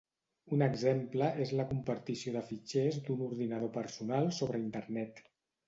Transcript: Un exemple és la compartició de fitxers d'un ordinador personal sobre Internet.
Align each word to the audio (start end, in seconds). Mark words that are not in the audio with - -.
Un 0.55 0.61
exemple 0.67 1.27
és 1.45 1.51
la 1.59 1.65
compartició 1.73 2.35
de 2.37 2.43
fitxers 2.49 2.99
d'un 3.11 3.23
ordinador 3.29 3.73
personal 3.79 4.33
sobre 4.43 4.67
Internet. 4.67 5.25